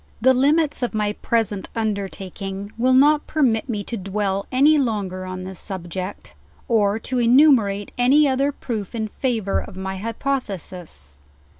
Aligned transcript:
The 0.19 0.33
limits 0.33 0.81
of 0.81 0.95
my 0.95 1.13
present 1.13 1.69
undertaking 1.75 2.71
will 2.75 2.95
not 2.95 3.27
permit 3.27 3.69
me 3.69 3.83
to 3.83 3.97
dwell 3.97 4.47
any 4.51 4.79
longer 4.79 5.25
on 5.25 5.43
this 5.43 5.59
subject, 5.59 6.33
or 6.67 6.97
to 6.97 7.19
enumerate 7.19 7.91
any 7.99 8.27
oth 8.27 8.41
er 8.41 8.51
proof 8.51 8.95
in 8.95 9.09
favor 9.09 9.59
of 9.59 9.77
my 9.77 9.97
hypothesis. 9.97 11.19